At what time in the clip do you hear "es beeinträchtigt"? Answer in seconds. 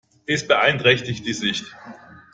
0.25-1.27